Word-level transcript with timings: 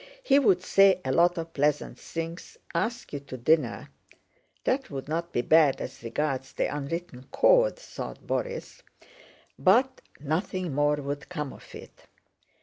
He 0.23 0.39
would 0.39 0.63
say 0.63 0.99
a 1.05 1.11
lot 1.11 1.37
of 1.37 1.53
pleasant 1.53 1.99
things, 1.99 2.57
ask 2.73 3.13
you 3.13 3.19
to 3.19 3.37
dinner" 3.37 3.89
("That 4.63 4.89
would 4.89 5.07
not 5.07 5.31
be 5.31 5.43
bad 5.43 5.79
as 5.79 6.01
regards 6.01 6.53
the 6.53 6.75
unwritten 6.75 7.27
code," 7.31 7.77
thought 7.77 8.25
Borís), 8.25 8.81
"but 9.59 10.01
nothing 10.19 10.73
more 10.73 10.95
would 10.95 11.29
come 11.29 11.53
of 11.53 11.75
it. 11.75 12.07